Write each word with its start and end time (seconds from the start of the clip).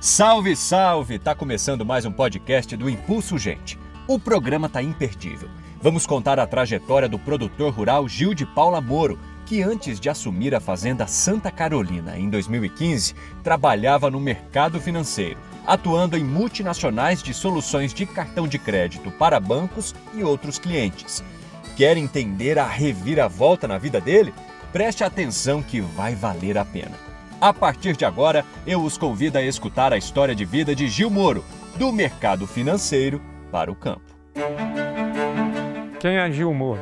Salve, 0.00 0.54
salve! 0.54 1.18
Tá 1.18 1.34
começando 1.34 1.84
mais 1.84 2.04
um 2.04 2.12
podcast 2.12 2.76
do 2.76 2.88
Impulso 2.88 3.36
Gente. 3.36 3.76
O 4.06 4.16
programa 4.16 4.68
tá 4.68 4.80
imperdível. 4.80 5.48
Vamos 5.82 6.06
contar 6.06 6.38
a 6.38 6.46
trajetória 6.46 7.08
do 7.08 7.18
produtor 7.18 7.72
rural 7.72 8.08
Gil 8.08 8.32
de 8.32 8.46
Paula 8.46 8.80
Moro, 8.80 9.18
que 9.44 9.60
antes 9.60 9.98
de 9.98 10.08
assumir 10.08 10.54
a 10.54 10.60
fazenda 10.60 11.08
Santa 11.08 11.50
Carolina 11.50 12.16
em 12.16 12.30
2015, 12.30 13.12
trabalhava 13.42 14.08
no 14.08 14.20
mercado 14.20 14.80
financeiro, 14.80 15.40
atuando 15.66 16.16
em 16.16 16.22
multinacionais 16.22 17.20
de 17.20 17.34
soluções 17.34 17.92
de 17.92 18.06
cartão 18.06 18.46
de 18.46 18.56
crédito 18.56 19.10
para 19.10 19.40
bancos 19.40 19.96
e 20.14 20.22
outros 20.22 20.60
clientes. 20.60 21.24
Quer 21.76 21.96
entender 21.96 22.56
a 22.56 22.68
reviravolta 22.68 23.66
na 23.66 23.78
vida 23.78 24.00
dele? 24.00 24.32
Preste 24.72 25.02
atenção 25.02 25.60
que 25.60 25.80
vai 25.80 26.14
valer 26.14 26.56
a 26.56 26.64
pena. 26.64 27.08
A 27.40 27.54
partir 27.54 27.96
de 27.96 28.04
agora, 28.04 28.44
eu 28.66 28.82
os 28.82 28.98
convido 28.98 29.38
a 29.38 29.42
escutar 29.42 29.92
a 29.92 29.96
história 29.96 30.34
de 30.34 30.44
vida 30.44 30.74
de 30.74 30.88
Gil 30.88 31.08
Moro, 31.08 31.44
do 31.78 31.92
mercado 31.92 32.48
financeiro 32.48 33.22
para 33.52 33.70
o 33.70 33.76
campo. 33.76 34.02
Quem 36.00 36.16
é 36.16 36.32
Gil 36.32 36.52
Moro? 36.52 36.80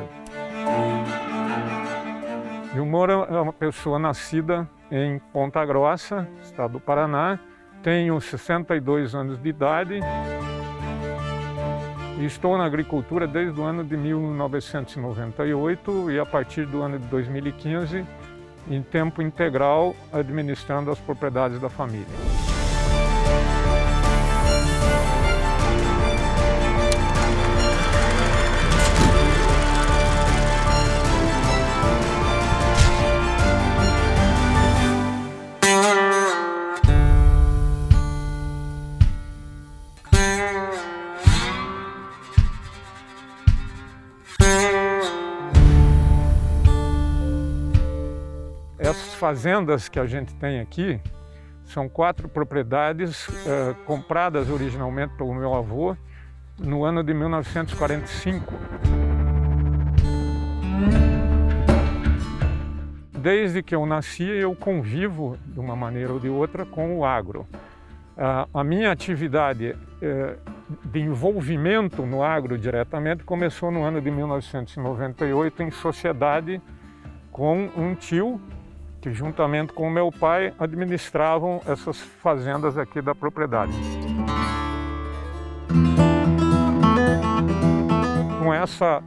Gil 2.73 2.87
Moro 2.87 3.27
é 3.29 3.39
uma 3.39 3.53
pessoa 3.53 3.99
nascida 3.99 4.67
em 4.89 5.19
Ponta 5.31 5.63
Grossa, 5.63 6.27
estado 6.41 6.73
do 6.73 6.79
Paraná. 6.79 7.37
Tenho 7.83 8.19
62 8.19 9.13
anos 9.13 9.39
de 9.39 9.49
idade 9.49 9.99
estou 12.25 12.57
na 12.57 12.65
agricultura 12.65 13.27
desde 13.27 13.59
o 13.59 13.63
ano 13.63 13.83
de 13.83 13.95
1998 13.95 16.11
e 16.11 16.19
a 16.19 16.25
partir 16.25 16.65
do 16.65 16.81
ano 16.81 16.97
de 16.97 17.05
2015 17.07 18.03
em 18.69 18.81
tempo 18.81 19.21
integral 19.21 19.95
administrando 20.11 20.91
as 20.91 20.99
propriedades 20.99 21.59
da 21.59 21.69
família. 21.69 22.56
Fazendas 48.95 49.89
que 49.89 49.99
a 49.99 50.05
gente 50.05 50.33
tem 50.35 50.59
aqui 50.59 51.01
são 51.65 51.89
quatro 51.89 52.29
propriedades 52.29 53.27
uh, 53.27 53.75
compradas 53.85 54.49
originalmente 54.49 55.13
pelo 55.17 55.33
meu 55.33 55.53
avô 55.53 55.95
no 56.57 56.83
ano 56.83 57.03
de 57.03 57.13
1945. 57.13 58.53
Desde 63.11 63.61
que 63.61 63.75
eu 63.75 63.85
nasci, 63.85 64.23
eu 64.23 64.55
convivo 64.55 65.37
de 65.45 65.59
uma 65.59 65.75
maneira 65.75 66.13
ou 66.13 66.19
de 66.19 66.29
outra 66.29 66.65
com 66.65 66.97
o 66.97 67.05
agro. 67.05 67.45
A 68.51 68.63
minha 68.63 68.91
atividade 68.91 69.75
uh, 69.75 70.87
de 70.89 70.99
envolvimento 70.99 72.03
no 72.03 72.23
agro 72.23 72.57
diretamente 72.57 73.23
começou 73.23 73.69
no 73.69 73.83
ano 73.83 74.01
de 74.01 74.09
1998 74.09 75.63
em 75.63 75.71
sociedade 75.71 76.61
com 77.31 77.69
um 77.77 77.93
tio 77.93 78.41
que 79.07 79.13
juntamente 79.13 79.71
com 79.71 79.89
meu 79.89 80.11
pai 80.11 80.53
administravam 80.59 81.61
essas 81.65 81.97
fazendas 81.97 82.77
aqui 82.77 83.01
da 83.01 83.15
propriedade. 83.15 83.71
Com 88.43 88.53
essa 88.53 89.01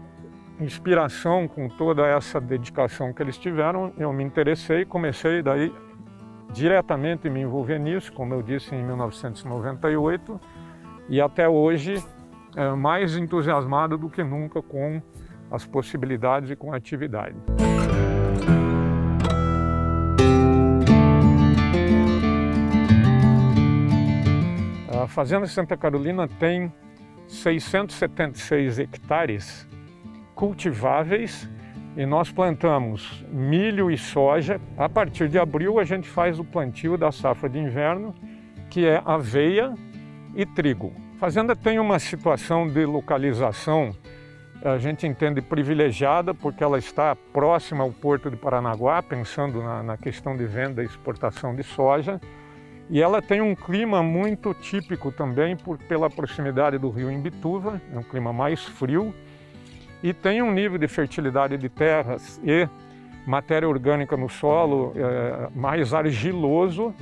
inspiração, 0.58 1.46
com 1.46 1.68
toda 1.68 2.06
essa 2.06 2.40
dedicação 2.40 3.12
que 3.12 3.22
eles 3.22 3.36
tiveram, 3.36 3.92
eu 3.98 4.10
me 4.12 4.24
interessei 4.24 4.82
e 4.82 4.84
comecei 4.86 5.42
daí 5.42 5.72
diretamente 6.52 7.28
me 7.28 7.40
envolver 7.40 7.78
nisso, 7.78 8.12
como 8.12 8.32
eu 8.34 8.42
disse 8.42 8.74
em 8.74 8.82
1998, 8.82 10.40
e 11.08 11.20
até 11.20 11.48
hoje 11.48 12.02
é, 12.56 12.70
mais 12.70 13.16
entusiasmado 13.16 13.98
do 13.98 14.08
que 14.08 14.24
nunca 14.24 14.62
com 14.62 15.00
as 15.50 15.66
possibilidades 15.66 16.50
e 16.50 16.56
com 16.56 16.72
a 16.72 16.76
atividade. 16.76 17.36
Fazenda 25.06 25.46
Santa 25.46 25.76
Carolina 25.76 26.26
tem 26.26 26.72
676 27.28 28.78
hectares 28.78 29.68
cultiváveis 30.34 31.48
e 31.96 32.06
nós 32.06 32.30
plantamos 32.30 33.24
milho 33.30 33.90
e 33.90 33.98
soja. 33.98 34.60
A 34.76 34.88
partir 34.88 35.28
de 35.28 35.38
abril 35.38 35.78
a 35.78 35.84
gente 35.84 36.08
faz 36.08 36.38
o 36.38 36.44
plantio 36.44 36.96
da 36.96 37.12
safra 37.12 37.48
de 37.48 37.58
inverno, 37.58 38.14
que 38.68 38.86
é 38.86 39.02
aveia 39.04 39.74
e 40.34 40.46
trigo. 40.46 40.92
A 41.16 41.18
fazenda 41.18 41.54
tem 41.54 41.78
uma 41.78 41.98
situação 41.98 42.66
de 42.66 42.84
localização, 42.86 43.94
a 44.62 44.78
gente 44.78 45.06
entende 45.06 45.40
privilegiada, 45.40 46.34
porque 46.34 46.62
ela 46.62 46.78
está 46.78 47.16
próxima 47.16 47.82
ao 47.82 47.90
porto 47.90 48.30
de 48.30 48.36
Paranaguá, 48.36 49.02
pensando 49.02 49.62
na, 49.62 49.82
na 49.82 49.96
questão 49.96 50.36
de 50.36 50.44
venda 50.44 50.82
e 50.82 50.86
exportação 50.86 51.54
de 51.54 51.62
soja. 51.62 52.20
E 52.92 53.00
ela 53.00 53.22
tem 53.22 53.40
um 53.40 53.54
clima 53.54 54.02
muito 54.02 54.52
típico 54.52 55.12
também 55.12 55.56
por, 55.56 55.78
pela 55.78 56.10
proximidade 56.10 56.76
do 56.76 56.90
rio 56.90 57.08
Imbituva, 57.08 57.80
é 57.94 57.96
um 57.96 58.02
clima 58.02 58.32
mais 58.32 58.64
frio, 58.64 59.14
e 60.02 60.12
tem 60.12 60.42
um 60.42 60.50
nível 60.50 60.76
de 60.76 60.88
fertilidade 60.88 61.56
de 61.56 61.68
terras 61.68 62.40
e 62.42 62.68
matéria 63.24 63.68
orgânica 63.68 64.16
no 64.16 64.28
solo 64.28 64.92
é, 64.96 65.48
mais 65.54 65.94
argiloso, 65.94 66.92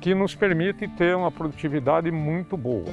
que 0.00 0.12
nos 0.12 0.34
permite 0.34 0.88
ter 0.88 1.14
uma 1.14 1.30
produtividade 1.30 2.10
muito 2.10 2.56
boa. 2.56 2.86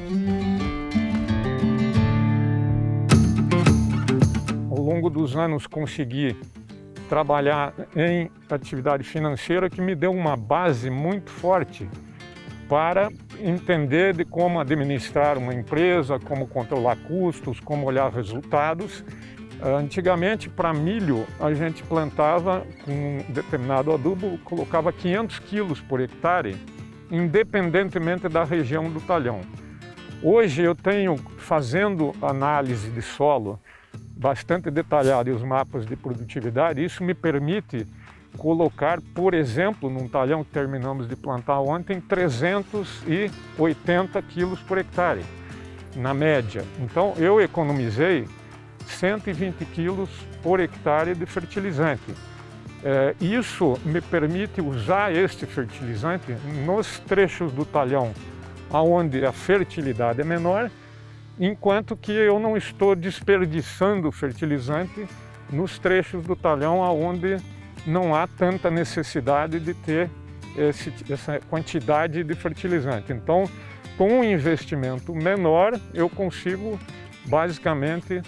Ao 4.69 4.77
longo 4.77 5.09
dos 5.09 5.35
anos 5.35 5.65
consegui 5.65 6.35
trabalhar 7.09 7.73
em 7.95 8.29
atividade 8.47 9.03
financeira 9.03 9.67
que 9.67 9.81
me 9.81 9.95
deu 9.95 10.11
uma 10.11 10.37
base 10.37 10.91
muito 10.91 11.31
forte 11.31 11.89
para 12.67 13.09
entender 13.39 14.15
de 14.15 14.25
como 14.25 14.59
administrar 14.59 15.37
uma 15.37 15.53
empresa, 15.53 16.19
como 16.19 16.47
controlar 16.47 16.95
custos, 16.97 17.59
como 17.59 17.85
olhar 17.85 18.11
resultados. 18.11 19.03
Antigamente, 19.61 20.49
para 20.49 20.73
milho, 20.73 21.25
a 21.39 21.53
gente 21.53 21.81
plantava 21.83 22.65
com 22.83 22.91
um 22.91 23.31
determinado 23.31 23.93
adubo, 23.93 24.37
colocava 24.39 24.91
500 24.91 25.39
quilos 25.39 25.79
por 25.79 26.01
hectare, 26.01 26.57
independentemente 27.09 28.27
da 28.27 28.43
região 28.43 28.91
do 28.91 28.99
talhão. 28.99 29.41
Hoje 30.21 30.61
eu 30.63 30.75
tenho, 30.75 31.15
fazendo 31.37 32.13
análise 32.21 32.89
de 32.89 33.01
solo 33.01 33.59
bastante 34.17 34.71
detalhada 34.71 35.29
e 35.29 35.33
os 35.33 35.43
mapas 35.43 35.85
de 35.85 35.95
produtividade, 35.95 36.83
isso 36.83 37.03
me 37.03 37.13
permite 37.13 37.85
colocar, 38.37 39.01
por 39.13 39.33
exemplo, 39.33 39.89
num 39.89 40.07
talhão 40.07 40.43
que 40.43 40.51
terminamos 40.51 41.07
de 41.07 41.15
plantar 41.15 41.61
ontem, 41.61 42.01
380 42.01 44.21
quilos 44.23 44.59
por 44.59 44.77
hectare, 44.77 45.23
na 45.95 46.13
média. 46.13 46.63
Então 46.79 47.13
eu 47.17 47.41
economizei 47.41 48.27
120 48.85 49.65
quilos 49.65 50.09
por 50.43 50.59
hectare 50.59 51.15
de 51.15 51.25
fertilizante. 51.25 52.13
É, 52.83 53.15
isso 53.19 53.79
me 53.83 53.99
permite 53.99 54.61
usar 54.61 55.11
este 55.11 55.45
fertilizante 55.45 56.31
nos 56.65 56.99
trechos 56.99 57.51
do 57.51 57.65
talhão 57.65 58.13
onde 58.69 59.25
a 59.25 59.31
fertilidade 59.31 60.21
é 60.21 60.23
menor, 60.23 60.69
enquanto 61.39 61.95
que 61.95 62.11
eu 62.11 62.39
não 62.39 62.57
estou 62.57 62.95
desperdiçando 62.95 64.11
fertilizante 64.11 65.07
nos 65.49 65.79
trechos 65.79 66.25
do 66.25 66.35
talhão 66.35 66.79
onde 66.79 67.37
não 67.85 68.15
há 68.15 68.27
tanta 68.27 68.71
necessidade 68.71 69.59
de 69.59 69.73
ter 69.73 70.09
esse, 70.57 70.93
essa 71.11 71.39
quantidade 71.49 72.23
de 72.23 72.35
fertilizante. 72.35 73.11
Então, 73.11 73.49
com 73.97 74.19
um 74.19 74.23
investimento 74.23 75.13
menor, 75.13 75.79
eu 75.93 76.09
consigo 76.09 76.79
basicamente 77.25 78.21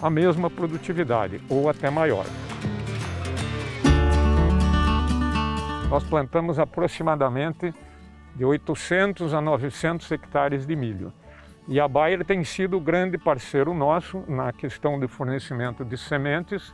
a 0.00 0.10
mesma 0.10 0.50
produtividade 0.50 1.40
ou 1.48 1.68
até 1.68 1.90
maior. 1.90 2.26
Nós 5.88 6.04
plantamos 6.04 6.58
aproximadamente 6.58 7.72
de 8.34 8.44
800 8.44 9.32
a 9.32 9.40
900 9.40 10.10
hectares 10.10 10.66
de 10.66 10.76
milho. 10.76 11.12
E 11.68 11.80
a 11.80 11.88
Bayer 11.88 12.24
tem 12.24 12.44
sido 12.44 12.78
grande 12.78 13.16
parceiro 13.16 13.72
nosso 13.72 14.22
na 14.28 14.52
questão 14.52 15.00
de 15.00 15.08
fornecimento 15.08 15.84
de 15.84 15.96
sementes 15.96 16.72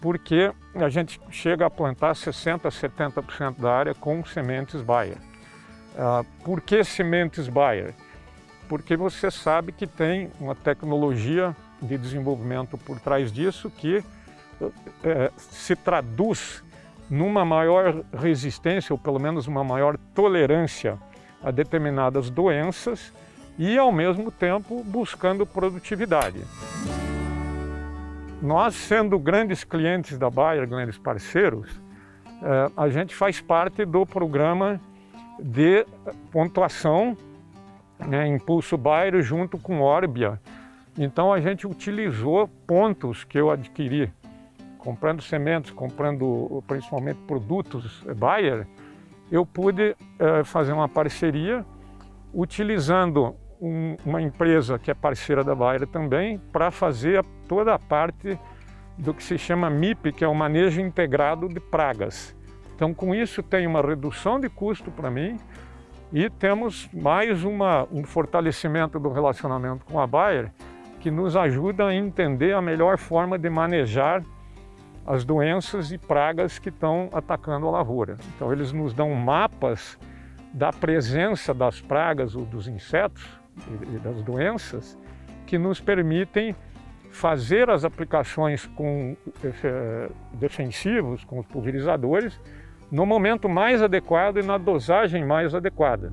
porque 0.00 0.52
a 0.74 0.88
gente 0.88 1.20
chega 1.30 1.66
a 1.66 1.70
plantar 1.70 2.12
60%, 2.12 2.60
70% 2.70 3.60
da 3.60 3.72
área 3.72 3.94
com 3.94 4.24
sementes 4.24 4.80
Bayer. 4.80 5.18
Uh, 5.94 6.24
por 6.44 6.60
que 6.60 6.84
sementes 6.84 7.48
Bayer? 7.48 7.94
Porque 8.68 8.96
você 8.96 9.30
sabe 9.30 9.72
que 9.72 9.86
tem 9.86 10.30
uma 10.38 10.54
tecnologia 10.54 11.56
de 11.80 11.96
desenvolvimento 11.96 12.76
por 12.76 13.00
trás 13.00 13.32
disso 13.32 13.70
que 13.70 14.04
é, 15.04 15.30
se 15.36 15.76
traduz 15.76 16.62
numa 17.08 17.44
maior 17.44 18.04
resistência, 18.12 18.92
ou 18.92 18.98
pelo 18.98 19.18
menos 19.18 19.46
uma 19.46 19.64
maior 19.64 19.96
tolerância 20.14 20.98
a 21.42 21.50
determinadas 21.50 22.28
doenças 22.28 23.12
e, 23.58 23.78
ao 23.78 23.90
mesmo 23.90 24.30
tempo, 24.30 24.82
buscando 24.84 25.46
produtividade. 25.46 26.44
Nós, 28.40 28.74
sendo 28.74 29.18
grandes 29.18 29.64
clientes 29.64 30.16
da 30.16 30.30
Bayer, 30.30 30.66
grandes 30.68 30.96
parceiros, 30.96 31.68
é, 32.40 32.70
a 32.76 32.88
gente 32.88 33.14
faz 33.14 33.40
parte 33.40 33.84
do 33.84 34.06
programa 34.06 34.80
de 35.40 35.84
pontuação 36.30 37.16
né, 37.98 38.28
Impulso 38.28 38.76
Bayer 38.76 39.20
junto 39.22 39.58
com 39.58 39.80
Orbia. 39.80 40.40
Então 40.96 41.32
a 41.32 41.40
gente 41.40 41.66
utilizou 41.66 42.48
pontos 42.66 43.24
que 43.24 43.38
eu 43.38 43.50
adquiri 43.50 44.12
comprando 44.78 45.20
sementes, 45.20 45.72
comprando 45.72 46.62
principalmente 46.66 47.18
produtos 47.26 48.04
Bayer, 48.16 48.66
eu 49.30 49.44
pude 49.44 49.94
eh, 50.18 50.44
fazer 50.44 50.72
uma 50.72 50.88
parceria 50.88 51.64
utilizando 52.32 53.34
um, 53.60 53.96
uma 54.04 54.20
empresa 54.20 54.78
que 54.78 54.90
é 54.90 54.94
parceira 54.94 55.42
da 55.42 55.54
Bayer 55.54 55.86
também 55.86 56.38
para 56.52 56.70
fazer 56.70 57.24
toda 57.46 57.74
a 57.74 57.78
parte 57.78 58.38
do 58.96 59.14
que 59.14 59.22
se 59.22 59.38
chama 59.38 59.70
MIP, 59.70 60.12
que 60.12 60.24
é 60.24 60.28
o 60.28 60.34
manejo 60.34 60.80
integrado 60.80 61.48
de 61.48 61.60
pragas. 61.60 62.36
Então, 62.74 62.92
com 62.92 63.14
isso, 63.14 63.42
tem 63.42 63.66
uma 63.66 63.82
redução 63.82 64.40
de 64.40 64.48
custo 64.48 64.90
para 64.90 65.10
mim 65.10 65.38
e 66.12 66.28
temos 66.30 66.88
mais 66.92 67.44
uma, 67.44 67.86
um 67.92 68.04
fortalecimento 68.04 68.98
do 68.98 69.10
relacionamento 69.10 69.84
com 69.84 70.00
a 70.00 70.06
Bayer 70.06 70.52
que 71.00 71.10
nos 71.10 71.36
ajuda 71.36 71.86
a 71.86 71.94
entender 71.94 72.54
a 72.54 72.62
melhor 72.62 72.98
forma 72.98 73.38
de 73.38 73.48
manejar 73.48 74.22
as 75.06 75.24
doenças 75.24 75.92
e 75.92 75.98
pragas 75.98 76.58
que 76.58 76.68
estão 76.68 77.08
atacando 77.12 77.66
a 77.66 77.70
lavoura. 77.70 78.16
Então, 78.34 78.52
eles 78.52 78.72
nos 78.72 78.92
dão 78.92 79.14
mapas 79.14 79.98
da 80.52 80.72
presença 80.72 81.54
das 81.54 81.80
pragas 81.80 82.34
ou 82.34 82.44
dos 82.44 82.66
insetos 82.66 83.37
e 83.94 83.98
das 83.98 84.22
doenças 84.22 84.98
que 85.46 85.58
nos 85.58 85.80
permitem 85.80 86.54
fazer 87.10 87.70
as 87.70 87.84
aplicações 87.84 88.66
com 88.66 89.16
eh, 89.42 90.10
defensivos, 90.34 91.24
com 91.24 91.38
os 91.38 91.46
pulverizadores, 91.46 92.38
no 92.90 93.04
momento 93.06 93.48
mais 93.48 93.82
adequado 93.82 94.38
e 94.38 94.42
na 94.42 94.58
dosagem 94.58 95.24
mais 95.24 95.54
adequada. 95.54 96.12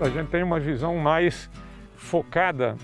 A 0.00 0.08
gente 0.08 0.28
tem 0.28 0.42
uma 0.42 0.60
visão 0.60 0.96
mais 0.98 1.50
focada 1.94 2.76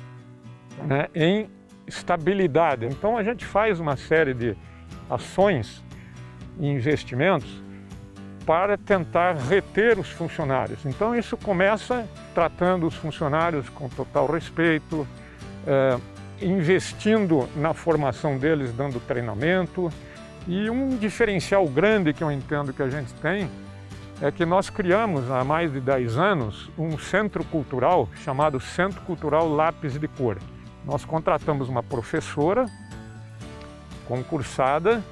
né, 0.87 1.09
em 1.15 1.51
estabilidade. 1.87 2.87
Então 2.87 3.17
a 3.17 3.23
gente 3.23 3.45
faz 3.45 3.79
uma 3.81 3.97
série 3.97 4.33
de 4.33 4.57
ações 5.11 5.85
e 6.59 6.67
investimentos 6.67 7.63
para 8.47 8.77
tentar 8.77 9.35
reter 9.35 9.99
os 9.99 10.09
funcionários. 10.11 10.85
Então 10.85 11.15
isso 11.15 11.37
começa 11.37 12.09
tratando 12.35 12.87
os 12.87 12.95
funcionários 12.95 13.69
com 13.69 13.89
total 13.89 14.27
respeito, 14.27 15.07
é, 15.67 15.99
investindo 16.41 17.49
na 17.57 17.73
formação 17.73 18.37
deles, 18.37 18.73
dando 18.73 19.01
treinamento. 19.01 19.91
E 20.49 20.69
um 20.69 20.97
diferencial 20.97 21.67
grande 21.69 22.13
que 22.13 22.23
eu 22.23 22.31
entendo 22.31 22.73
que 22.73 22.83
a 22.83 22.91
gente 22.91 23.13
tem 23.15 23.49
é 24.21 24.31
que 24.31 24.45
nós 24.45 24.71
criamos 24.71 25.31
há 25.31 25.45
mais 25.45 25.73
de 25.73 25.81
10 25.81 26.17
anos 26.17 26.71
um 26.77 26.99
centro 26.99 27.45
cultural 27.45 28.09
chamado 28.25 28.61
Centro 28.61 29.01
Cultural 29.03 29.49
Lápis 29.49 29.99
de 29.99 30.09
Cor. 30.09 30.39
Nós 30.85 31.05
contratamos 31.05 31.69
uma 31.69 31.83
professora 31.83 32.67
concursada 34.07 35.03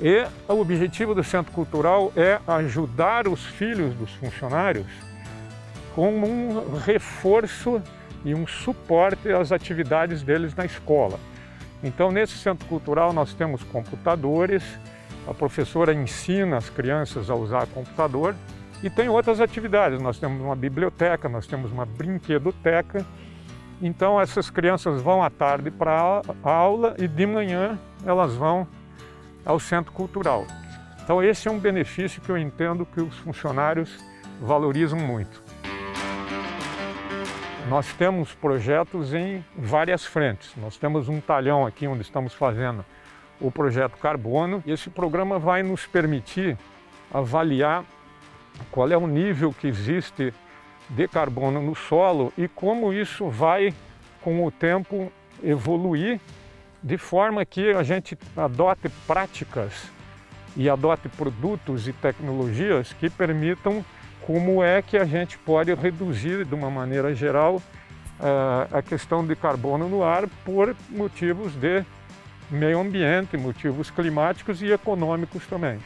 e 0.00 0.26
o 0.48 0.60
objetivo 0.60 1.14
do 1.14 1.24
Centro 1.24 1.52
Cultural 1.52 2.12
é 2.16 2.38
ajudar 2.46 3.26
os 3.26 3.44
filhos 3.44 3.94
dos 3.94 4.12
funcionários 4.14 4.86
com 5.94 6.10
um 6.10 6.76
reforço 6.78 7.82
e 8.24 8.34
um 8.34 8.46
suporte 8.46 9.30
às 9.32 9.52
atividades 9.52 10.22
deles 10.22 10.54
na 10.54 10.64
escola. 10.64 11.18
Então, 11.82 12.10
nesse 12.10 12.36
centro 12.38 12.66
cultural, 12.66 13.12
nós 13.12 13.32
temos 13.32 13.62
computadores, 13.62 14.62
a 15.26 15.32
professora 15.32 15.94
ensina 15.94 16.56
as 16.56 16.68
crianças 16.68 17.30
a 17.30 17.34
usar 17.34 17.66
computador 17.68 18.34
e 18.82 18.90
tem 18.90 19.08
outras 19.08 19.40
atividades. 19.40 20.00
Nós 20.02 20.18
temos 20.18 20.42
uma 20.42 20.56
biblioteca, 20.56 21.28
nós 21.28 21.46
temos 21.46 21.72
uma 21.72 21.86
brinquedoteca 21.86 23.04
então 23.80 24.20
essas 24.20 24.48
crianças 24.48 25.02
vão 25.02 25.22
à 25.22 25.28
tarde 25.28 25.70
para 25.70 26.22
a 26.44 26.50
aula 26.50 26.94
e 26.98 27.06
de 27.06 27.26
manhã 27.26 27.78
elas 28.04 28.34
vão 28.34 28.66
ao 29.46 29.60
centro 29.60 29.92
cultural. 29.92 30.46
Então 31.02 31.22
esse 31.22 31.46
é 31.46 31.50
um 31.50 31.58
benefício 31.58 32.20
que 32.20 32.28
eu 32.28 32.36
entendo 32.36 32.84
que 32.84 33.00
os 33.00 33.16
funcionários 33.18 33.96
valorizam 34.40 34.98
muito. 34.98 35.42
Nós 37.68 37.92
temos 37.94 38.34
projetos 38.34 39.14
em 39.14 39.44
várias 39.56 40.04
frentes. 40.04 40.52
Nós 40.56 40.76
temos 40.76 41.08
um 41.08 41.20
talhão 41.20 41.64
aqui 41.64 41.86
onde 41.86 42.02
estamos 42.02 42.34
fazendo 42.34 42.84
o 43.40 43.50
projeto 43.50 43.96
Carbono. 43.98 44.62
Esse 44.66 44.90
programa 44.90 45.38
vai 45.38 45.62
nos 45.62 45.86
permitir 45.86 46.56
avaliar 47.12 47.84
qual 48.70 48.90
é 48.90 48.96
o 48.96 49.06
nível 49.06 49.52
que 49.52 49.66
existe 49.66 50.32
de 50.88 51.08
carbono 51.08 51.60
no 51.60 51.74
solo 51.74 52.32
e 52.38 52.46
como 52.46 52.92
isso 52.92 53.28
vai, 53.28 53.74
com 54.22 54.44
o 54.44 54.50
tempo, 54.50 55.12
evoluir 55.42 56.20
de 56.82 56.96
forma 56.96 57.44
que 57.44 57.70
a 57.70 57.82
gente 57.82 58.16
adote 58.36 58.88
práticas 59.06 59.90
e 60.56 60.70
adote 60.70 61.08
produtos 61.08 61.86
e 61.86 61.92
tecnologias 61.92 62.92
que 62.92 63.10
permitam 63.10 63.84
como 64.22 64.62
é 64.62 64.82
que 64.82 64.96
a 64.96 65.04
gente 65.04 65.38
pode 65.38 65.72
reduzir 65.74 66.44
de 66.44 66.54
uma 66.54 66.70
maneira 66.70 67.14
geral 67.14 67.62
eh, 68.18 68.68
a 68.72 68.82
questão 68.82 69.24
de 69.24 69.36
carbono 69.36 69.88
no 69.88 70.02
ar 70.02 70.26
por 70.44 70.74
motivos 70.88 71.54
de 71.54 71.84
meio 72.50 72.80
ambiente, 72.80 73.36
motivos 73.36 73.90
climáticos 73.90 74.62
e 74.62 74.72
econômicos 74.72 75.46
também. 75.46 75.78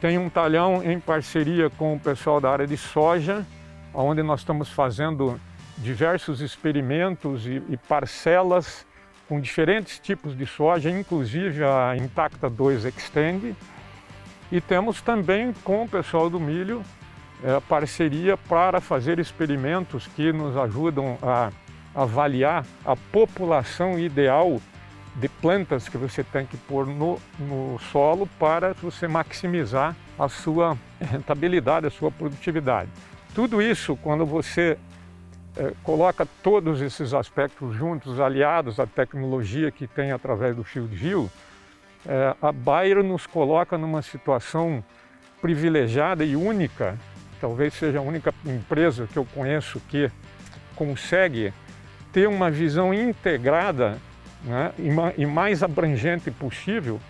Tem 0.00 0.16
um 0.16 0.28
talhão 0.28 0.82
em 0.82 1.00
parceria 1.00 1.68
com 1.68 1.94
o 1.94 2.00
pessoal 2.00 2.40
da 2.40 2.50
área 2.50 2.66
de 2.66 2.76
soja, 2.76 3.44
onde 3.92 4.22
nós 4.22 4.40
estamos 4.40 4.70
fazendo 4.70 5.40
diversos 5.78 6.40
experimentos 6.40 7.46
e, 7.46 7.62
e 7.68 7.76
parcelas 7.76 8.85
com 9.28 9.40
diferentes 9.40 9.98
tipos 9.98 10.36
de 10.36 10.46
soja, 10.46 10.90
inclusive 10.90 11.64
a 11.64 11.96
Intacta 11.96 12.48
2 12.48 12.84
Extend. 12.84 13.56
E 14.50 14.60
temos 14.60 15.00
também 15.02 15.52
com 15.64 15.84
o 15.84 15.88
pessoal 15.88 16.30
do 16.30 16.38
milho 16.38 16.82
é, 17.42 17.60
parceria 17.60 18.36
para 18.36 18.80
fazer 18.80 19.18
experimentos 19.18 20.06
que 20.06 20.32
nos 20.32 20.56
ajudam 20.56 21.18
a 21.22 21.50
avaliar 21.94 22.64
a 22.84 22.94
população 22.94 23.98
ideal 23.98 24.60
de 25.16 25.28
plantas 25.28 25.88
que 25.88 25.96
você 25.96 26.22
tem 26.22 26.44
que 26.44 26.56
pôr 26.56 26.86
no, 26.86 27.18
no 27.38 27.78
solo 27.90 28.28
para 28.38 28.74
você 28.74 29.08
maximizar 29.08 29.96
a 30.18 30.28
sua 30.28 30.76
rentabilidade, 31.00 31.86
a 31.86 31.90
sua 31.90 32.10
produtividade. 32.10 32.90
Tudo 33.34 33.60
isso, 33.60 33.96
quando 33.96 34.26
você 34.26 34.78
coloca 35.82 36.26
todos 36.42 36.80
esses 36.80 37.14
aspectos 37.14 37.74
juntos, 37.74 38.20
aliados 38.20 38.78
à 38.78 38.86
tecnologia 38.86 39.70
que 39.70 39.86
tem 39.86 40.12
através 40.12 40.54
do 40.54 40.62
Field 40.62 40.94
View, 40.94 41.30
é, 42.08 42.34
a 42.40 42.52
Bayer 42.52 43.02
nos 43.02 43.26
coloca 43.26 43.76
numa 43.76 44.00
situação 44.00 44.84
privilegiada 45.40 46.24
e 46.24 46.36
única, 46.36 46.96
talvez 47.40 47.74
seja 47.74 47.98
a 47.98 48.02
única 48.02 48.32
empresa 48.44 49.08
que 49.12 49.16
eu 49.16 49.26
conheço 49.34 49.80
que 49.88 50.10
consegue 50.74 51.52
ter 52.12 52.28
uma 52.28 52.50
visão 52.50 52.94
integrada 52.94 53.98
né, 54.44 54.72
e 55.16 55.26
mais 55.26 55.62
abrangente 55.62 56.30
possível 56.30 57.00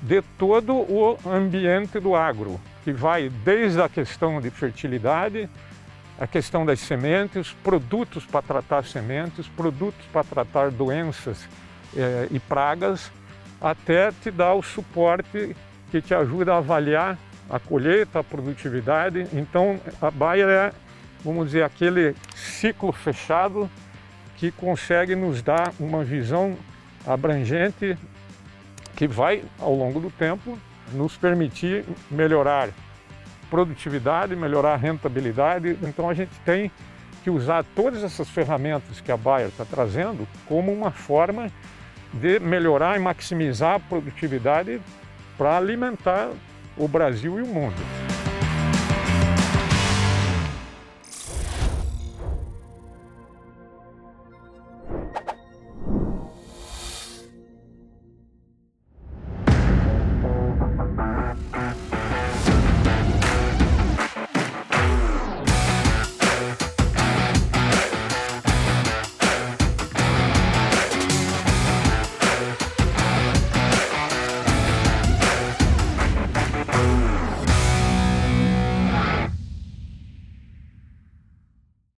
de 0.00 0.22
todo 0.38 0.74
o 0.74 1.18
ambiente 1.26 1.98
do 2.00 2.14
agro, 2.14 2.60
que 2.84 2.92
vai 2.92 3.28
desde 3.28 3.82
a 3.82 3.88
questão 3.88 4.40
de 4.40 4.50
fertilidade, 4.50 5.48
a 6.18 6.26
questão 6.26 6.66
das 6.66 6.80
sementes, 6.80 7.52
produtos 7.62 8.26
para 8.26 8.42
tratar 8.42 8.84
sementes, 8.84 9.46
produtos 9.46 10.04
para 10.12 10.24
tratar 10.24 10.70
doenças 10.70 11.48
eh, 11.96 12.28
e 12.30 12.40
pragas, 12.40 13.10
até 13.60 14.10
te 14.10 14.30
dar 14.30 14.54
o 14.54 14.62
suporte 14.62 15.54
que 15.90 16.02
te 16.02 16.14
ajuda 16.14 16.54
a 16.54 16.58
avaliar 16.58 17.16
a 17.48 17.58
colheita, 17.58 18.18
a 18.18 18.24
produtividade. 18.24 19.26
Então, 19.32 19.80
a 20.02 20.10
Bayer 20.10 20.48
é, 20.48 20.72
vamos 21.24 21.46
dizer, 21.46 21.62
aquele 21.62 22.14
ciclo 22.34 22.92
fechado 22.92 23.70
que 24.36 24.50
consegue 24.50 25.14
nos 25.14 25.40
dar 25.40 25.72
uma 25.78 26.04
visão 26.04 26.56
abrangente 27.06 27.96
que 28.94 29.06
vai, 29.06 29.44
ao 29.58 29.74
longo 29.74 30.00
do 30.00 30.10
tempo, 30.10 30.58
nos 30.92 31.16
permitir 31.16 31.84
melhorar 32.10 32.70
produtividade, 33.50 34.34
melhorar 34.36 34.74
a 34.74 34.76
rentabilidade. 34.76 35.78
Então 35.82 36.08
a 36.08 36.14
gente 36.14 36.32
tem 36.44 36.70
que 37.22 37.30
usar 37.30 37.64
todas 37.74 38.02
essas 38.02 38.28
ferramentas 38.28 39.00
que 39.00 39.10
a 39.10 39.16
Bayer 39.16 39.48
está 39.48 39.64
trazendo 39.64 40.26
como 40.46 40.72
uma 40.72 40.90
forma 40.90 41.50
de 42.12 42.38
melhorar 42.40 42.96
e 42.96 43.00
maximizar 43.00 43.74
a 43.74 43.80
produtividade 43.80 44.80
para 45.36 45.56
alimentar 45.56 46.30
o 46.76 46.88
Brasil 46.88 47.38
e 47.38 47.42
o 47.42 47.46
mundo. 47.46 48.07